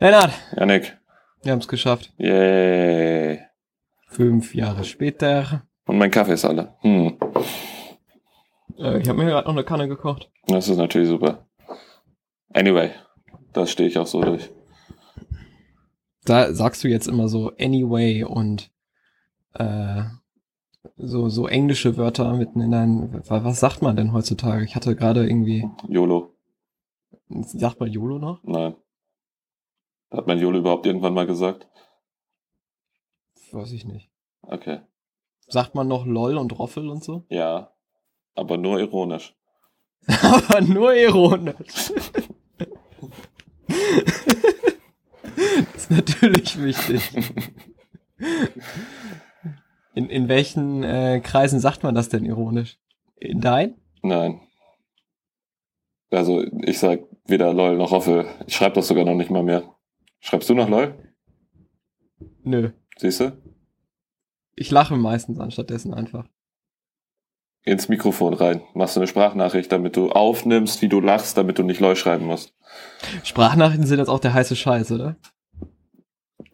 [0.00, 0.96] Lennart, Janik.
[1.42, 2.12] wir haben es geschafft.
[2.16, 3.40] Yay.
[4.08, 5.66] Fünf Jahre später.
[5.86, 6.74] Und mein Kaffee ist alle.
[6.80, 7.18] Hm.
[8.78, 10.30] Äh, ich habe mir gerade noch eine Kanne gekocht.
[10.46, 11.46] Das ist natürlich super.
[12.52, 12.90] Anyway,
[13.52, 14.50] das stehe ich auch so durch.
[16.24, 18.70] Da sagst du jetzt immer so anyway und
[19.54, 20.02] äh,
[20.96, 23.12] so, so englische Wörter mitten in deinen.
[23.28, 24.64] wa- Was sagt man denn heutzutage?
[24.64, 25.68] Ich hatte gerade irgendwie.
[25.88, 26.34] YOLO.
[27.28, 28.42] Sagt man YOLO noch?
[28.44, 28.74] Nein.
[30.10, 31.68] Hat mein YOLO überhaupt irgendwann mal gesagt?
[33.52, 34.10] Weiß ich nicht.
[34.42, 34.80] Okay.
[35.46, 37.24] Sagt man noch LOL und Roffel und so?
[37.28, 37.72] Ja.
[38.34, 39.36] Aber nur ironisch.
[40.22, 41.92] Aber nur ironisch.
[45.46, 47.32] das ist natürlich wichtig.
[49.94, 52.78] In, in welchen äh, Kreisen sagt man das denn ironisch?
[53.16, 53.74] In dein?
[54.02, 54.40] Nein.
[56.10, 58.26] Also, ich sag weder LOL noch Hoffel.
[58.46, 59.62] Ich schreibe das sogar noch nicht mal mehr.
[60.20, 60.94] Schreibst du noch LOL?
[62.42, 62.70] Nö.
[62.98, 63.32] Siehst du?
[64.54, 66.26] Ich lache meistens anstattdessen einfach.
[67.62, 68.62] Ins Mikrofon rein.
[68.74, 72.26] Machst du eine Sprachnachricht, damit du aufnimmst, wie du lachst, damit du nicht LOL schreiben
[72.26, 72.54] musst.
[73.24, 75.16] Sprachnachrichten sind jetzt auch der heiße Scheiß, oder?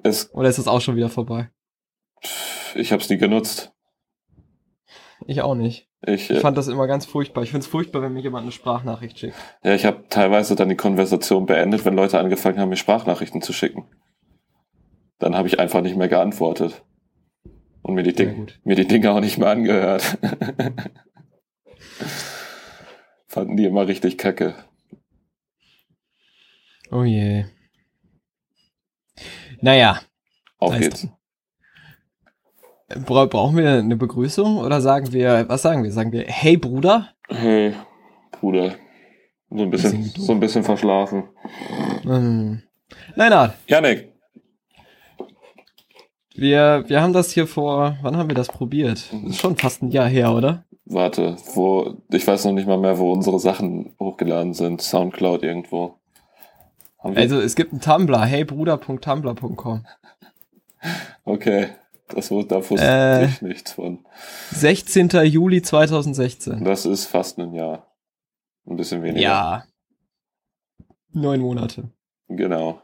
[0.03, 1.51] Es, Oder ist das auch schon wieder vorbei?
[2.75, 3.73] ich hab's nie genutzt.
[5.27, 5.89] Ich auch nicht.
[6.07, 7.43] Ich, Ich äh, fand das immer ganz furchtbar.
[7.43, 9.35] Ich find's furchtbar, wenn mir jemand eine Sprachnachricht schickt.
[9.65, 13.53] Ja, ich habe teilweise dann die Konversation beendet, wenn Leute angefangen haben, mir Sprachnachrichten zu
[13.53, 13.89] schicken.
[15.19, 16.85] Dann habe ich einfach nicht mehr geantwortet.
[17.83, 20.19] Und mir die, Ding mir die Dinge auch nicht mehr angehört.
[23.27, 24.55] Fanden die immer richtig kacke.
[26.91, 27.47] Oh je.
[29.61, 30.01] Naja,
[30.59, 31.09] Auf es geht's.
[32.89, 35.91] Bra brauchen wir eine Begrüßung oder sagen wir, was sagen wir?
[35.91, 37.09] Sagen wir, hey Bruder?
[37.29, 37.75] Hey,
[38.31, 38.77] Bruder.
[39.51, 41.25] So ein bisschen, so ein bisschen verschlafen.
[42.03, 42.63] Hm.
[43.15, 44.13] Lennart, Janik,
[46.35, 49.13] wir, wir haben das hier vor, wann haben wir das probiert?
[49.27, 50.67] Ist schon fast ein Jahr her, oder?
[50.87, 54.81] warte, wo, ich weiß noch nicht mal mehr, wo unsere Sachen hochgeladen sind.
[54.81, 55.99] Soundcloud irgendwo.
[56.99, 59.85] Also es gibt einen Tumblr, heybruder.tumblr.com.
[61.25, 61.69] okay,
[62.09, 63.25] das wurde, da wusste Äh.
[63.27, 64.05] ich nichts von.
[64.51, 65.09] 16.
[65.25, 66.65] Juli 2016.
[66.65, 67.87] Das ist fast ein Jahr.
[68.67, 69.21] Ein bisschen weniger.
[69.21, 69.65] Ja.
[71.13, 71.91] Neun Monate.
[72.29, 72.83] Genau.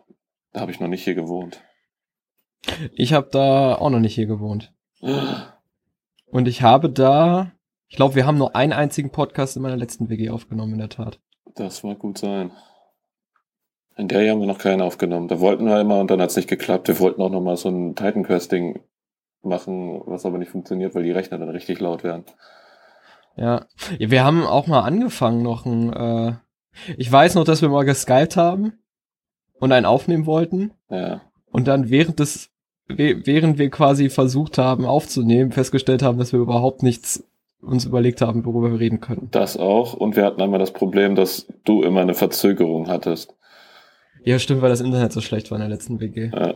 [0.53, 1.63] Da habe ich noch nicht hier gewohnt.
[2.95, 4.73] Ich habe da auch noch nicht hier gewohnt.
[6.27, 7.53] Und ich habe da,
[7.89, 10.89] ich glaube, wir haben nur einen einzigen Podcast in meiner letzten WG aufgenommen, in der
[10.89, 11.21] Tat.
[11.57, 12.53] Das mag gut sein.
[13.97, 15.29] In der hier haben wir noch keinen aufgenommen.
[15.29, 16.89] Da wollten wir immer und dann hat's nicht geklappt.
[16.89, 18.81] Wir wollten auch noch mal so ein Titan Quest-Ding
[19.43, 22.25] machen, was aber nicht funktioniert, weil die Rechner dann richtig laut werden.
[23.37, 23.65] Ja.
[23.99, 26.33] wir haben auch mal angefangen noch ein, äh,
[26.97, 28.75] ich weiß noch, dass wir mal geskypt haben
[29.59, 31.23] und einen aufnehmen wollten Ja.
[31.51, 32.51] und dann während des,
[32.89, 37.25] während wir quasi versucht haben aufzunehmen, festgestellt haben, dass wir überhaupt nichts
[37.63, 39.29] uns überlegt haben, worüber wir reden können.
[39.31, 39.95] Das auch.
[39.95, 43.35] Und wir hatten einmal das Problem, dass du immer eine Verzögerung hattest.
[44.25, 46.31] Ja, stimmt, weil das Internet so schlecht war in der letzten WG.
[46.35, 46.55] Ja.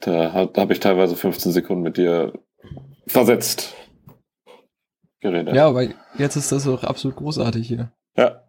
[0.00, 2.32] Da, da habe ich teilweise 15 Sekunden mit dir
[3.06, 3.74] versetzt
[5.20, 5.54] geredet.
[5.54, 5.84] Ja, aber
[6.18, 7.92] jetzt ist das doch absolut großartig hier.
[8.16, 8.42] Ja.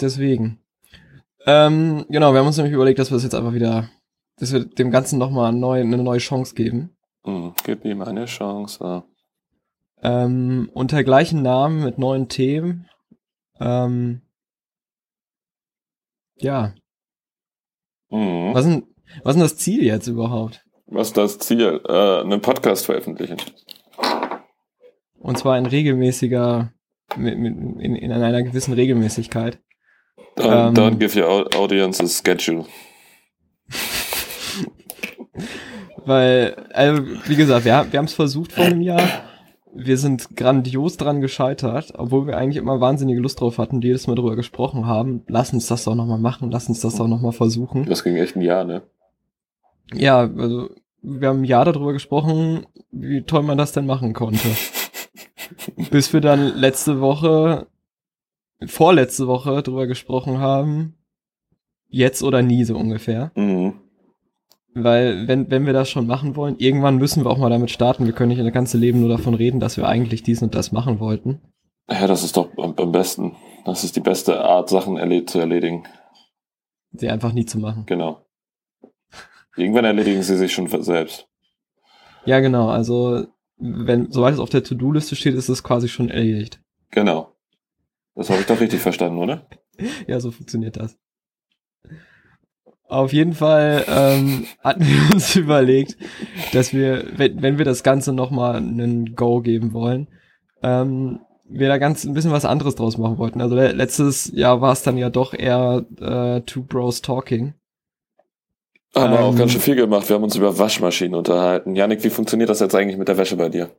[0.00, 0.60] Deswegen.
[1.44, 3.88] Ähm, genau, wir haben uns nämlich überlegt, dass wir es jetzt einfach wieder,
[4.36, 6.96] dass wir dem Ganzen nochmal neu, eine neue Chance geben.
[7.24, 9.04] Hm, gib ihm eine Chance.
[10.02, 12.88] Ähm, unter gleichen Namen mit neuen Themen.
[13.60, 14.22] Ähm,
[16.36, 16.74] ja,
[18.10, 18.54] Mhm.
[18.54, 18.86] was denn,
[19.22, 20.64] was ist denn das Ziel jetzt überhaupt?
[20.86, 21.80] Was ist das Ziel?
[21.88, 23.36] Äh, einen Podcast veröffentlichen.
[25.18, 26.72] Und zwar in regelmäßiger,
[27.16, 29.58] mit, mit, in, in einer gewissen Regelmäßigkeit.
[30.36, 30.74] Don't, Ähm.
[30.74, 32.66] don't give your au- audience a schedule.
[36.04, 39.02] Weil, also, wie gesagt, wir, wir haben es versucht vor einem Jahr.
[39.74, 44.06] Wir sind grandios dran gescheitert, obwohl wir eigentlich immer wahnsinnige Lust drauf hatten, die jedes
[44.06, 45.22] Mal drüber gesprochen haben.
[45.26, 47.84] Lass uns das doch nochmal machen, lass uns das doch nochmal versuchen.
[47.84, 48.82] Das ging echt ein Jahr, ne?
[49.94, 50.70] Ja, also,
[51.02, 54.48] wir haben ein Jahr darüber gesprochen, wie toll man das denn machen konnte.
[55.90, 57.66] Bis wir dann letzte Woche,
[58.66, 60.94] vorletzte Woche drüber gesprochen haben,
[61.88, 63.30] jetzt oder nie so ungefähr.
[63.36, 63.74] Mhm.
[64.74, 68.04] Weil, wenn, wenn wir das schon machen wollen, irgendwann müssen wir auch mal damit starten.
[68.04, 70.70] Wir können nicht das ganze Leben nur davon reden, dass wir eigentlich dies und das
[70.70, 71.40] machen wollten.
[71.88, 73.36] Ja, das ist doch am, besten.
[73.64, 75.84] Das ist die beste Art, Sachen erle zu erledigen.
[76.92, 77.84] Sie einfach nie zu machen.
[77.86, 78.25] Genau.
[79.56, 81.26] Irgendwann erledigen sie sich schon selbst.
[82.24, 82.68] Ja, genau.
[82.68, 83.26] Also,
[83.56, 86.60] wenn, sobald es auf der To-Do-Liste steht, ist es quasi schon erledigt.
[86.90, 87.32] Genau.
[88.14, 89.46] Das habe ich doch richtig verstanden, oder?
[90.06, 90.98] Ja, so funktioniert das.
[92.88, 95.96] Auf jeden Fall ähm, hatten wir uns überlegt,
[96.52, 100.08] dass wir, wenn, wenn wir das Ganze nochmal einen Go geben wollen,
[100.62, 103.40] ähm, wir da ganz ein bisschen was anderes draus machen wollten.
[103.40, 107.54] Also le letztes Jahr war es dann ja doch eher äh, Two Bros Talking.
[108.94, 109.38] Haben wir auch Ähm.
[109.38, 110.08] ganz schön viel gemacht.
[110.08, 111.74] Wir haben uns über Waschmaschinen unterhalten.
[111.74, 113.70] Janik, wie funktioniert das jetzt eigentlich mit der Wäsche bei dir?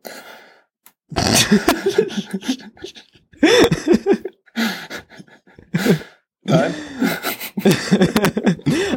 [6.43, 6.73] Nein?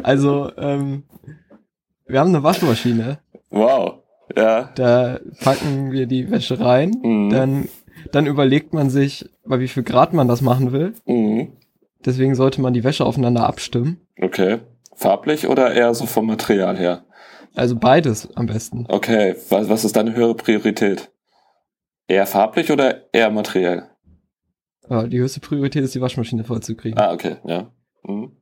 [0.03, 1.03] also, ähm,
[2.07, 3.19] wir haben eine Waschmaschine.
[3.49, 3.99] Wow.
[4.35, 4.69] Ja.
[4.75, 6.91] Da packen wir die Wäsche rein.
[7.03, 7.29] Mhm.
[7.29, 7.69] Dann,
[8.11, 10.93] dann überlegt man sich, bei wie viel Grad man das machen will.
[11.05, 11.53] Mhm.
[12.05, 14.01] Deswegen sollte man die Wäsche aufeinander abstimmen.
[14.19, 14.59] Okay.
[14.95, 17.05] Farblich oder eher so vom Material her?
[17.55, 18.85] Also beides am besten.
[18.87, 19.35] Okay.
[19.49, 21.11] Was, was ist deine höhere Priorität?
[22.07, 23.89] Eher farblich oder eher materiell?
[24.87, 26.99] Aber die höchste Priorität ist, die Waschmaschine vollzukriegen.
[26.99, 27.37] Ah, okay.
[27.45, 27.71] Ja.
[28.03, 28.35] Mhm.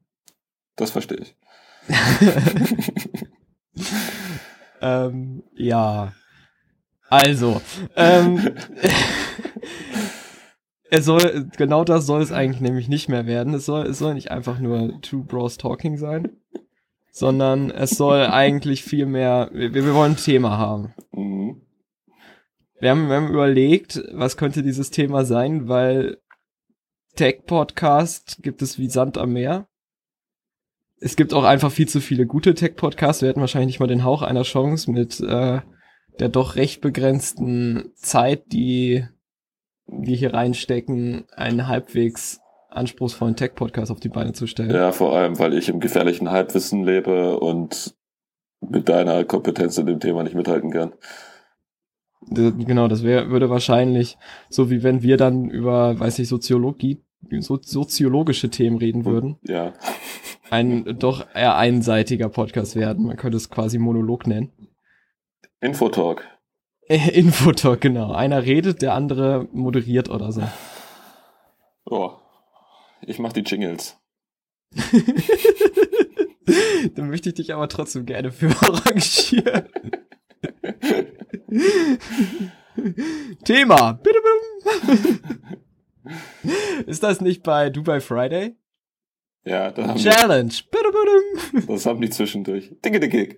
[0.76, 1.36] Das verstehe ich.
[4.82, 6.14] Ähm, ja.
[7.10, 7.62] Also,
[7.96, 8.38] ähm,
[10.92, 13.54] es soll, genau das soll es eigentlich nämlich nicht mehr werden.
[13.54, 16.30] Es soll, es soll nicht einfach nur Two Bros Talking sein,
[17.12, 20.94] sondern es soll eigentlich viel mehr, wir, wir wollen ein Thema haben.
[21.12, 21.62] Mhm.
[22.80, 26.18] Wir haben, wir haben überlegt, was könnte dieses Thema sein, weil
[27.16, 29.68] Tech-Podcast gibt es wie Sand am Meer.
[31.02, 33.22] Es gibt auch einfach viel zu viele gute Tech-Podcasts.
[33.22, 35.60] Wir hätten wahrscheinlich nicht mal den Hauch einer Chance mit äh,
[36.20, 39.06] der doch recht begrenzten Zeit, die
[39.92, 42.40] wir hier reinstecken, einen halbwegs
[42.70, 44.72] anspruchsvollen Tech-Podcast auf die Beine zu stellen.
[44.72, 47.96] Ja, vor allem, weil ich im gefährlichen Halbwissen lebe und
[48.62, 50.94] mit deiner Kompetenz in dem Thema nicht mithalten kann.
[52.28, 54.18] D- Genau, das wär, würde wahrscheinlich,
[54.50, 57.02] so wie wenn wir dann über, weiß ich, Soziologie,
[57.40, 59.74] so, soziologische Themen reden würden, Ja.
[60.52, 63.06] ein doch eher einseitiger Podcast werden.
[63.08, 64.52] Man könnte es quasi Monolog nennen.
[65.62, 66.28] Infotalk.
[67.14, 68.12] Infotalk, genau.
[68.14, 70.42] Einer redet, der andere moderiert oder so.
[71.86, 72.14] Oh.
[73.02, 73.98] Ich mach die Jingles.
[76.96, 79.70] Dann möchte ich dich aber trotzdem gerne für arrangieren.
[83.46, 84.00] Thema.
[86.88, 88.56] Ist das nicht bei Dubai Friday?
[89.46, 90.54] Ja, da haben die, Challenge.
[90.72, 91.68] Bitte.
[91.68, 92.72] das haben die zwischendurch.
[92.84, 93.38] Dicke, dicke.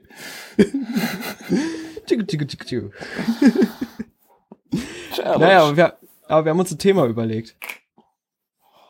[5.23, 5.93] Naja, aber wir,
[6.27, 7.55] aber wir haben uns ein Thema überlegt.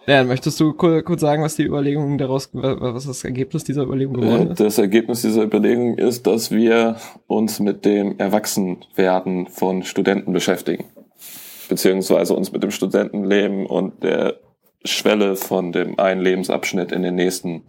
[0.07, 4.15] Ja, möchtest du kur- kurz sagen, was die Überlegung daraus, was das Ergebnis dieser Überlegung
[4.15, 4.59] geworden Äh, ist?
[4.59, 6.97] Das Ergebnis dieser Überlegung ist, dass wir
[7.27, 10.85] uns mit dem Erwachsenwerden von Studenten beschäftigen.
[11.69, 14.39] Beziehungsweise uns mit dem Studentenleben und der
[14.83, 17.63] Schwelle von dem einen Lebensabschnitt in den nächsten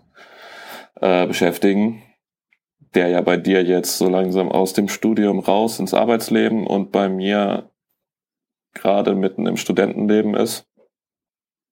[1.00, 2.02] äh, beschäftigen.
[2.94, 7.08] Der ja bei dir jetzt so langsam aus dem Studium raus ins Arbeitsleben und bei
[7.08, 7.70] mir
[8.74, 10.66] gerade mitten im Studentenleben ist.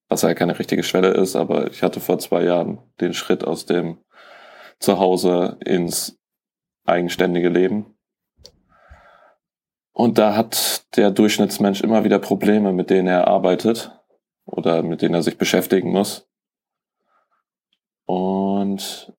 [0.08, 3.66] Was ja keine richtige Schwelle ist, aber ich hatte vor zwei Jahren den Schritt aus
[3.66, 3.98] dem
[4.80, 6.18] Zuhause ins
[6.84, 7.96] eigenständige Leben.
[9.92, 13.92] Und da hat der Durchschnittsmensch immer wieder Probleme, mit denen er arbeitet
[14.46, 16.28] oder mit denen er sich beschäftigen muss.
[18.06, 19.12] Und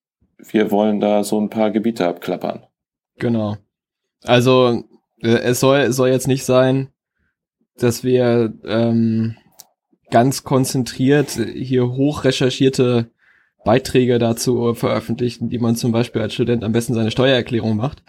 [0.49, 2.65] wir wollen da so ein paar Gebiete abklappern.
[3.17, 3.57] Genau.
[4.23, 4.83] Also,
[5.21, 6.89] äh, es soll, soll jetzt nicht sein,
[7.77, 9.35] dass wir ähm,
[10.09, 13.11] ganz konzentriert hier hoch recherchierte
[13.63, 18.03] Beiträge dazu veröffentlichen, die man zum Beispiel als Student am besten seine Steuererklärung macht.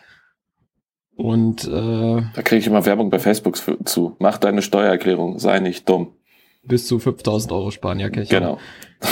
[1.14, 4.16] Und äh, Da kriege ich immer Werbung bei Facebook zu.
[4.18, 6.16] Mach deine Steuererklärung, sei nicht dumm.
[6.64, 8.58] Bis zu 5000 Euro sparen, ja, kenn ich Genau.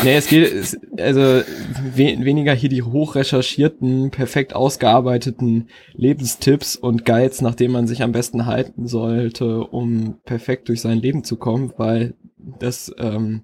[0.05, 7.05] Nee, es geht, es, also we weniger hier die hoch recherchierten, perfekt ausgearbeiteten Lebenstipps und
[7.05, 11.37] Guides, nach denen man sich am besten halten sollte, um perfekt durch sein Leben zu
[11.37, 13.43] kommen, weil das, ähm,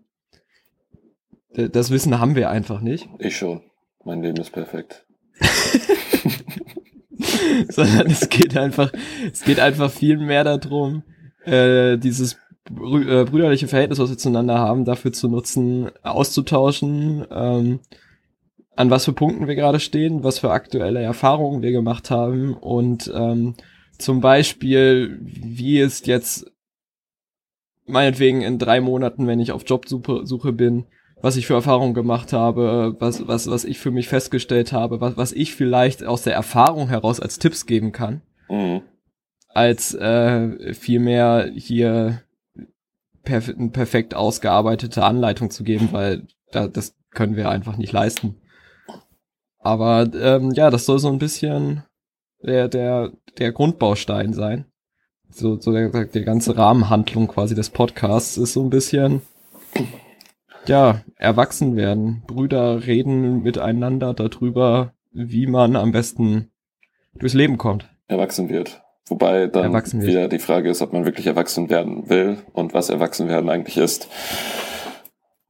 [1.53, 3.63] das Wissen haben wir einfach nicht, Ich schon.
[4.05, 5.05] Mein Leben ist perfekt.
[7.69, 8.93] sondern es geht einfach,
[9.33, 11.03] es geht einfach viel mehr darum,
[11.45, 12.39] äh, dieses
[12.71, 17.81] brü äh, brüderliche Verhältnis, was wir zueinander haben, dafür zu nutzen, auszutauschen, ähm,
[18.75, 23.11] an was für Punkten wir gerade stehen, was für aktuelle Erfahrungen wir gemacht haben und
[23.15, 23.55] ähm,
[23.99, 26.51] zum Beispiel, wie es jetzt
[27.87, 30.85] meinetwegen in drei Monaten, wenn ich auf Jobsuche Suche bin,
[31.23, 35.17] was ich für Erfahrungen gemacht habe, was, was, was ich für mich festgestellt habe, was,
[35.17, 38.83] was ich vielleicht aus der Erfahrung heraus als Tipps geben kann, Mhm.
[39.49, 42.23] als äh, vielmehr hier
[43.27, 48.37] perf eine perfekt ausgearbeitete Anleitung zu geben, weil da, das können wir einfach nicht leisten.
[49.59, 51.83] Aber ähm, ja, das soll so ein bisschen
[52.43, 54.65] der, der, der Grundbaustein sein.
[55.29, 59.23] So, so der, der ganze Rahmenhandlung quasi des Podcasts ist so ein bisschen,
[60.67, 62.23] ja, erwachsen werden.
[62.27, 66.53] Brüder reden miteinander darüber, wie man am besten
[67.15, 67.89] durchs Leben kommt.
[68.07, 68.83] Erwachsen wird.
[69.09, 69.73] Wobei dann
[70.03, 73.77] wieder die Frage ist, ob man wirklich erwachsen werden will und was erwachsen werden eigentlich
[73.77, 74.09] ist.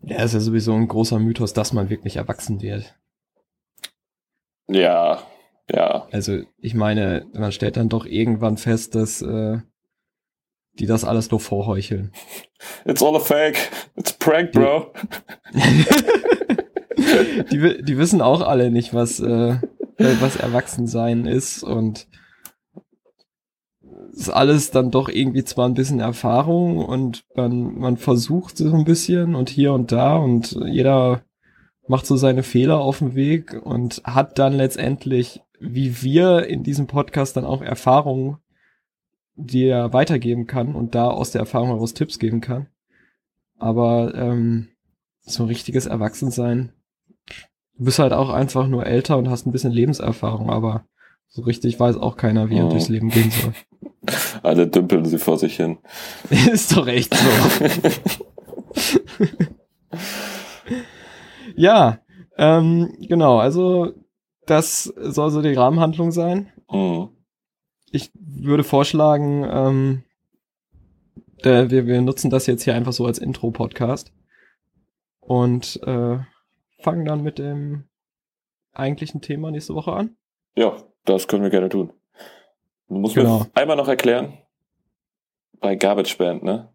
[0.03, 2.95] Ja, ist ja sowieso ein großer Mythos, dass man wirklich erwachsen wird.
[4.69, 5.23] Ja,
[5.71, 6.07] ja.
[6.13, 9.59] Also ich meine, man stellt dann doch irgendwann fest, dass äh,
[10.79, 12.13] die das alles nur vorheucheln.
[12.85, 13.71] It's all a fake.
[13.97, 14.93] It's a prank, bro.
[17.51, 19.57] die, die wissen auch alle nicht, was, äh,
[19.97, 22.07] was Erwachsensein ist und
[24.17, 28.85] ist alles dann doch irgendwie zwar ein bisschen Erfahrung und man, man versucht so ein
[28.85, 31.23] bisschen und hier und da und jeder
[31.87, 36.87] macht so seine Fehler auf dem Weg und hat dann letztendlich, wie wir in diesem
[36.87, 38.39] Podcast dann auch Erfahrungen,
[39.35, 42.69] die er weitergeben kann und da aus der Erfahrung heraus Tipps geben kann.
[43.59, 44.69] Aber ähm,
[45.21, 46.73] so ein richtiges Erwachsensein,
[47.77, 50.87] du bist halt auch einfach nur älter und hast ein bisschen Lebenserfahrung, aber
[51.29, 52.71] so richtig weiß auch keiner, wie er Oh.
[52.71, 53.53] durchs Leben gehen soll.
[54.43, 55.79] Alle dümpeln sie vor sich hin.
[56.31, 57.29] Ist doch echt so.
[61.57, 62.01] ja,
[62.37, 63.93] ähm, genau, also
[64.47, 66.53] das soll so die Rahmenhandlung sein.
[66.71, 67.09] Mhm.
[67.91, 70.05] Ich würde vorschlagen, ähm,
[71.45, 74.13] der, wir, wir nutzen das jetzt hier einfach so als Intro-Podcast
[75.21, 76.19] und äh,
[76.81, 77.85] fangen dann mit dem
[78.73, 80.17] eigentlichen Thema nächste Woche an.
[80.57, 81.93] Ja, das können wir gerne tun.
[82.89, 83.41] Du musst Genau.
[83.41, 84.39] mir einmal noch erklären,
[85.61, 86.73] bei Garbage Band, ne?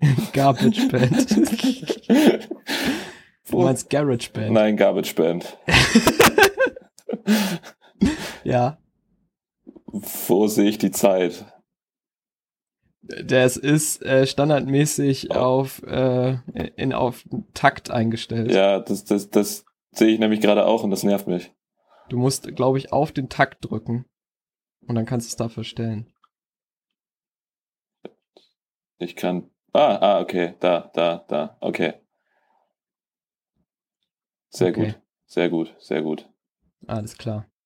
[0.32, 2.48] Garbage Band.
[3.50, 4.52] Du meinst Garage Band?
[4.52, 5.56] Nein, Garbage Band.
[8.44, 8.78] Ja.
[9.86, 11.44] Wo sehe ich die Zeit?
[13.02, 15.34] Das ist äh, standardmäßig Oh.
[15.34, 16.38] auf, äh,
[16.76, 17.24] in, auf
[17.54, 18.50] Takt eingestellt.
[18.52, 21.50] Ja, das, das, das sehe ich nämlich gerade auch und das nervt mich.
[22.10, 24.04] Du musst, glaube ich, auf den Takt drücken.
[24.86, 26.12] Und dann kannst du es da verstellen.
[28.98, 29.50] Ich kann.
[29.72, 30.54] Ah, ah, okay.
[30.60, 31.56] Da, da, da.
[31.60, 31.94] Okay.
[34.50, 34.86] Sehr Okay.
[34.92, 35.02] gut.
[35.26, 35.74] Sehr gut.
[35.78, 36.28] Sehr gut.
[36.86, 37.48] Alles klar.